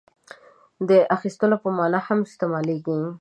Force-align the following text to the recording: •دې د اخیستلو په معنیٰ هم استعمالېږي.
•دې 0.87 0.99
د 1.03 1.07
اخیستلو 1.15 1.55
په 1.63 1.69
معنیٰ 1.77 2.01
هم 2.07 2.19
استعمالېږي. 2.27 2.97